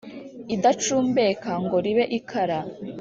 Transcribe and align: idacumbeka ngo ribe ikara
idacumbeka 0.55 1.51
ngo 1.63 1.77
ribe 1.85 2.05
ikara 2.17 2.59